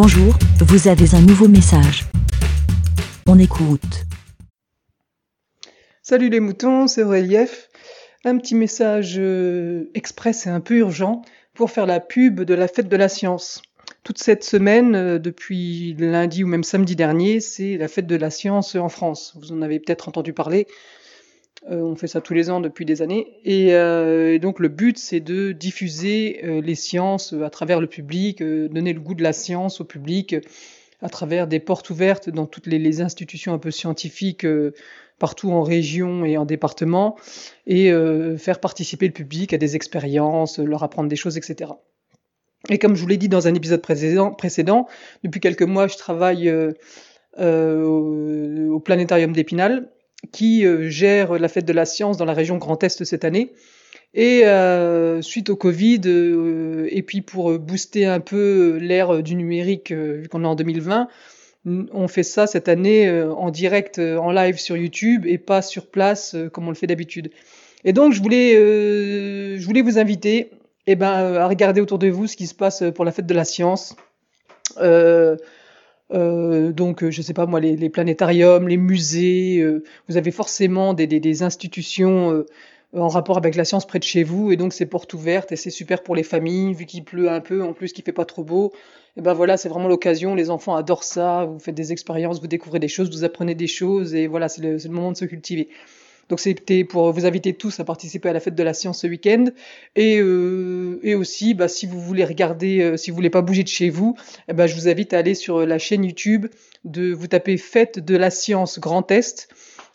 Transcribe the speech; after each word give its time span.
Bonjour, 0.00 0.32
vous 0.60 0.86
avez 0.86 1.16
un 1.16 1.20
nouveau 1.20 1.48
message. 1.48 2.04
On 3.26 3.36
écoute. 3.36 4.04
Salut 6.04 6.28
les 6.28 6.38
moutons, 6.38 6.86
c'est 6.86 7.02
Relief. 7.02 7.68
Un 8.24 8.38
petit 8.38 8.54
message 8.54 9.16
euh, 9.18 9.90
express 9.94 10.46
et 10.46 10.50
un 10.50 10.60
peu 10.60 10.76
urgent 10.76 11.22
pour 11.52 11.72
faire 11.72 11.84
la 11.84 11.98
pub 11.98 12.42
de 12.42 12.54
la 12.54 12.68
fête 12.68 12.88
de 12.88 12.96
la 12.96 13.08
science. 13.08 13.60
Toute 14.04 14.18
cette 14.18 14.44
semaine, 14.44 14.94
euh, 14.94 15.18
depuis 15.18 15.96
lundi 15.98 16.44
ou 16.44 16.46
même 16.46 16.62
samedi 16.62 16.94
dernier, 16.94 17.40
c'est 17.40 17.76
la 17.76 17.88
fête 17.88 18.06
de 18.06 18.14
la 18.14 18.30
science 18.30 18.76
en 18.76 18.88
France. 18.88 19.36
Vous 19.40 19.50
en 19.50 19.62
avez 19.62 19.80
peut-être 19.80 20.06
entendu 20.06 20.32
parler. 20.32 20.68
Euh, 21.66 21.80
on 21.80 21.96
fait 21.96 22.06
ça 22.06 22.20
tous 22.20 22.34
les 22.34 22.50
ans 22.50 22.60
depuis 22.60 22.84
des 22.84 23.02
années. 23.02 23.38
Et, 23.44 23.74
euh, 23.74 24.38
donc 24.38 24.60
le 24.60 24.68
but, 24.68 24.98
c'est 24.98 25.20
de 25.20 25.52
diffuser 25.52 26.40
euh, 26.44 26.60
les 26.60 26.74
sciences 26.74 27.32
à 27.32 27.50
travers 27.50 27.80
le 27.80 27.86
public, 27.86 28.42
donner 28.42 28.92
le 28.92 29.00
goût 29.00 29.14
de 29.14 29.22
la 29.22 29.32
science 29.32 29.80
au 29.80 29.84
public 29.84 30.36
à 31.00 31.08
travers 31.08 31.46
des 31.46 31.60
portes 31.60 31.90
ouvertes 31.90 32.28
dans 32.28 32.46
toutes 32.46 32.66
les, 32.66 33.00
institutions 33.00 33.52
un 33.52 33.58
peu 33.58 33.70
scientifiques 33.70 34.44
partout 35.20 35.52
en 35.52 35.62
région 35.62 36.24
et 36.24 36.36
en 36.36 36.44
département, 36.44 37.16
et 37.68 37.92
faire 38.36 38.58
participer 38.58 39.06
le 39.06 39.12
public 39.12 39.52
à 39.52 39.58
des 39.58 39.76
expériences, 39.76 40.58
leur 40.58 40.82
apprendre 40.82 41.08
des 41.08 41.14
choses, 41.14 41.36
etc. 41.36 41.70
Et 42.68 42.78
comme 42.78 42.96
je 42.96 43.00
vous 43.00 43.06
l'ai 43.06 43.16
dit 43.16 43.28
dans 43.28 43.46
un 43.46 43.54
épisode 43.54 43.80
précédent, 43.80 44.32
précédent 44.32 44.88
depuis 45.22 45.38
quelques 45.38 45.62
mois, 45.62 45.86
je 45.86 45.96
travaille 45.96 46.52
au 47.38 48.80
planétarium 48.80 49.32
d'Épinal, 49.32 49.88
qui 50.32 50.66
euh, 50.66 50.88
gère 50.88 51.38
la 51.38 51.48
fête 51.48 51.64
de 51.64 51.72
la 51.72 51.84
science 51.84 52.16
dans 52.16 52.24
la 52.24 52.34
région 52.34 52.56
Grand 52.58 52.82
Est 52.82 53.04
cette 53.04 53.24
année. 53.24 53.52
Et 54.14 54.46
euh, 54.46 55.20
suite 55.20 55.50
au 55.50 55.56
Covid, 55.56 56.00
euh, 56.06 56.88
et 56.90 57.02
puis 57.02 57.20
pour 57.20 57.52
euh, 57.52 57.58
booster 57.58 58.06
un 58.06 58.20
peu 58.20 58.78
l'ère 58.80 59.22
du 59.22 59.34
numérique, 59.34 59.92
euh, 59.92 60.20
vu 60.22 60.28
qu'on 60.28 60.44
est 60.44 60.46
en 60.46 60.54
2020, 60.54 61.08
on 61.66 62.08
fait 62.08 62.22
ça 62.22 62.46
cette 62.46 62.68
année 62.68 63.08
euh, 63.08 63.32
en 63.32 63.50
direct, 63.50 63.98
euh, 63.98 64.16
en 64.16 64.32
live 64.32 64.58
sur 64.58 64.76
YouTube 64.76 65.26
et 65.26 65.38
pas 65.38 65.60
sur 65.60 65.86
place 65.86 66.34
euh, 66.34 66.48
comme 66.48 66.66
on 66.66 66.70
le 66.70 66.76
fait 66.76 66.86
d'habitude. 66.86 67.30
Et 67.84 67.92
donc 67.92 68.12
je 68.12 68.22
voulais, 68.22 68.56
euh, 68.56 69.58
je 69.58 69.66
voulais 69.66 69.82
vous 69.82 69.98
inviter 69.98 70.50
eh 70.86 70.96
ben, 70.96 71.36
à 71.36 71.46
regarder 71.46 71.80
autour 71.80 71.98
de 71.98 72.08
vous 72.08 72.26
ce 72.26 72.36
qui 72.36 72.46
se 72.46 72.54
passe 72.54 72.82
pour 72.94 73.04
la 73.04 73.12
fête 73.12 73.26
de 73.26 73.34
la 73.34 73.44
science. 73.44 73.94
Euh, 76.12 76.48
euh, 76.68 76.72
donc, 76.72 77.08
je 77.08 77.22
sais 77.22 77.34
pas 77.34 77.46
moi, 77.46 77.60
les, 77.60 77.76
les 77.76 77.90
planétariums, 77.90 78.68
les 78.68 78.76
musées, 78.76 79.58
euh, 79.60 79.82
vous 80.08 80.16
avez 80.16 80.30
forcément 80.30 80.94
des, 80.94 81.06
des, 81.06 81.20
des 81.20 81.42
institutions 81.42 82.32
euh, 82.32 82.46
en 82.94 83.08
rapport 83.08 83.36
avec 83.36 83.54
la 83.54 83.64
science 83.64 83.86
près 83.86 83.98
de 83.98 84.04
chez 84.04 84.22
vous, 84.22 84.50
et 84.50 84.56
donc 84.56 84.72
c'est 84.72 84.86
porte 84.86 85.12
ouverte 85.14 85.52
et 85.52 85.56
c'est 85.56 85.70
super 85.70 86.02
pour 86.02 86.16
les 86.16 86.22
familles, 86.22 86.72
vu 86.72 86.86
qu'il 86.86 87.04
pleut 87.04 87.30
un 87.30 87.40
peu, 87.40 87.62
en 87.62 87.72
plus 87.72 87.92
qu'il 87.92 88.04
fait 88.04 88.12
pas 88.12 88.24
trop 88.24 88.44
beau. 88.44 88.72
Et 89.16 89.20
ben 89.20 89.34
voilà, 89.34 89.56
c'est 89.56 89.68
vraiment 89.68 89.88
l'occasion. 89.88 90.34
Les 90.34 90.48
enfants 90.48 90.76
adorent 90.76 91.04
ça. 91.04 91.44
Vous 91.44 91.58
faites 91.58 91.74
des 91.74 91.92
expériences, 91.92 92.40
vous 92.40 92.46
découvrez 92.46 92.78
des 92.78 92.88
choses, 92.88 93.10
vous 93.10 93.24
apprenez 93.24 93.54
des 93.54 93.66
choses, 93.66 94.14
et 94.14 94.26
voilà, 94.26 94.48
c'est 94.48 94.62
le, 94.62 94.76
le 94.76 94.90
moment 94.90 95.12
de 95.12 95.16
se 95.16 95.24
cultiver. 95.24 95.68
Donc 96.28 96.40
c'était 96.40 96.84
pour 96.84 97.12
vous 97.12 97.26
inviter 97.26 97.54
tous 97.54 97.80
à 97.80 97.84
participer 97.84 98.28
à 98.28 98.32
la 98.32 98.40
fête 98.40 98.54
de 98.54 98.62
la 98.62 98.74
science 98.74 99.00
ce 99.00 99.06
week-end. 99.06 99.46
Et, 99.96 100.18
euh, 100.20 101.00
et 101.02 101.14
aussi, 101.14 101.54
bah, 101.54 101.68
si 101.68 101.86
vous 101.86 102.00
voulez 102.00 102.24
regarder, 102.24 102.80
euh, 102.80 102.96
si 102.96 103.10
vous 103.10 103.16
voulez 103.16 103.30
pas 103.30 103.42
bouger 103.42 103.62
de 103.62 103.68
chez 103.68 103.90
vous, 103.90 104.16
eh 104.48 104.52
ben, 104.52 104.66
je 104.66 104.74
vous 104.74 104.88
invite 104.88 105.12
à 105.14 105.18
aller 105.18 105.34
sur 105.34 105.64
la 105.64 105.78
chaîne 105.78 106.04
YouTube, 106.04 106.46
de 106.84 107.12
vous 107.12 107.26
taper 107.26 107.56
Fête 107.56 107.98
de 107.98 108.16
la 108.16 108.30
science 108.30 108.78
Grand 108.78 109.10
Est. 109.10 109.48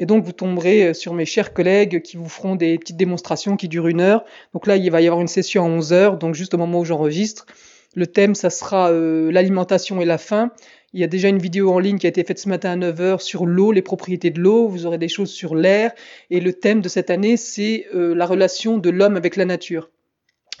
Et 0.00 0.06
donc 0.06 0.24
vous 0.24 0.32
tomberez 0.32 0.94
sur 0.94 1.12
mes 1.12 1.24
chers 1.24 1.52
collègues 1.52 2.02
qui 2.02 2.16
vous 2.16 2.28
feront 2.28 2.54
des 2.54 2.78
petites 2.78 2.96
démonstrations 2.96 3.56
qui 3.56 3.66
durent 3.66 3.88
une 3.88 4.00
heure. 4.00 4.24
Donc 4.52 4.66
là, 4.66 4.76
il 4.76 4.88
va 4.90 5.00
y 5.00 5.06
avoir 5.06 5.20
une 5.20 5.28
session 5.28 5.64
à 5.64 5.68
11 5.68 5.92
heures, 5.92 6.18
donc 6.18 6.34
juste 6.34 6.54
au 6.54 6.58
moment 6.58 6.80
où 6.80 6.84
j'enregistre. 6.84 7.46
Le 7.94 8.06
thème, 8.06 8.34
ça 8.34 8.50
sera 8.50 8.90
euh, 8.90 9.32
l'alimentation 9.32 10.00
et 10.00 10.04
la 10.04 10.18
faim. 10.18 10.52
Il 10.94 11.00
y 11.00 11.04
a 11.04 11.06
déjà 11.06 11.28
une 11.28 11.38
vidéo 11.38 11.70
en 11.72 11.78
ligne 11.78 11.98
qui 11.98 12.06
a 12.06 12.08
été 12.08 12.24
faite 12.24 12.38
ce 12.38 12.48
matin 12.48 12.70
à 12.70 12.90
9h 12.90 13.20
sur 13.20 13.44
l'eau, 13.44 13.72
les 13.72 13.82
propriétés 13.82 14.30
de 14.30 14.40
l'eau. 14.40 14.68
Vous 14.68 14.86
aurez 14.86 14.98
des 14.98 15.08
choses 15.08 15.30
sur 15.30 15.54
l'air. 15.54 15.92
Et 16.30 16.40
le 16.40 16.52
thème 16.52 16.80
de 16.80 16.88
cette 16.88 17.10
année, 17.10 17.36
c'est 17.36 17.86
euh, 17.94 18.14
la 18.14 18.26
relation 18.26 18.78
de 18.78 18.90
l'homme 18.90 19.16
avec 19.16 19.36
la 19.36 19.44
nature. 19.44 19.90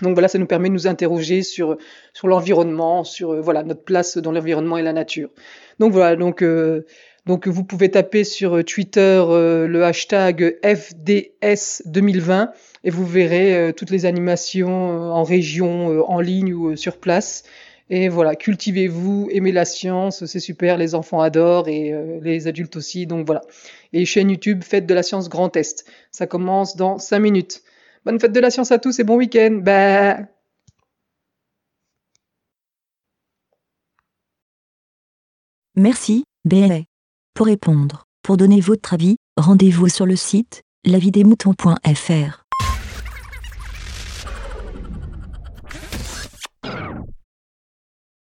Donc 0.02 0.12
voilà, 0.12 0.28
ça 0.28 0.38
nous 0.38 0.46
permet 0.46 0.68
de 0.68 0.74
nous 0.74 0.86
interroger 0.86 1.42
sur, 1.42 1.76
sur 2.12 2.28
l'environnement, 2.28 3.04
sur 3.04 3.32
euh, 3.32 3.40
voilà, 3.40 3.62
notre 3.62 3.82
place 3.82 4.16
dans 4.18 4.32
l'environnement 4.32 4.78
et 4.78 4.82
la 4.82 4.92
nature. 4.92 5.30
Donc 5.80 5.92
voilà, 5.92 6.14
donc, 6.14 6.42
euh, 6.42 6.86
donc 7.26 7.48
vous 7.48 7.64
pouvez 7.64 7.90
taper 7.90 8.22
sur 8.22 8.64
Twitter 8.64 9.22
euh, 9.28 9.66
le 9.66 9.84
hashtag 9.84 10.58
FDS 10.62 11.82
2020 11.86 12.52
et 12.84 12.90
vous 12.90 13.04
verrez 13.04 13.72
toutes 13.76 13.90
les 13.90 14.06
animations 14.06 14.68
en 14.68 15.24
région, 15.24 16.08
en 16.08 16.20
ligne 16.20 16.54
ou 16.54 16.76
sur 16.76 16.98
place. 16.98 17.42
Et 17.90 18.08
voilà, 18.08 18.36
cultivez-vous, 18.36 19.28
aimez 19.32 19.52
la 19.52 19.64
science, 19.64 20.26
c'est 20.26 20.40
super, 20.40 20.76
les 20.76 20.94
enfants 20.94 21.20
adorent 21.20 21.68
et 21.68 21.92
euh, 21.92 22.20
les 22.22 22.46
adultes 22.46 22.76
aussi, 22.76 23.06
donc 23.06 23.26
voilà. 23.26 23.40
Et 23.92 24.04
chaîne 24.04 24.30
YouTube, 24.30 24.62
Fête 24.62 24.86
de 24.86 24.94
la 24.94 25.02
science 25.02 25.28
Grand 25.28 25.56
Est. 25.56 25.86
Ça 26.10 26.26
commence 26.26 26.76
dans 26.76 26.98
5 26.98 27.18
minutes. 27.18 27.62
Bonne 28.04 28.20
fête 28.20 28.32
de 28.32 28.40
la 28.40 28.50
science 28.50 28.72
à 28.72 28.78
tous 28.78 28.98
et 29.00 29.04
bon 29.04 29.16
week-end. 29.16 29.60
Bah. 29.62 30.18
Merci, 35.74 36.24
BLA. 36.44 36.80
Pour 37.34 37.46
répondre, 37.46 38.04
pour 38.22 38.36
donner 38.36 38.60
votre 38.60 38.94
avis, 38.94 39.16
rendez-vous 39.36 39.88
sur 39.88 40.06
le 40.06 40.16
site 40.16 40.62
lavidemouton.fr. 40.84 42.37